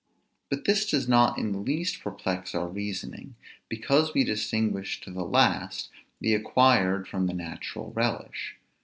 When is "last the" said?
5.23-6.33